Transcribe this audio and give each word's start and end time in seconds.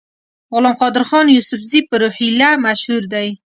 غلام 0.53 0.75
قادرخان 0.81 1.25
یوسفزي 1.35 1.79
په 1.89 1.95
روهیله 2.01 2.49
مشهور 2.65 3.03
دی. 3.13 3.27